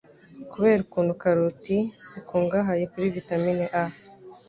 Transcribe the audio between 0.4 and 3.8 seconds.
Kubera ukuntu karoti zikungahaye kuri vitamine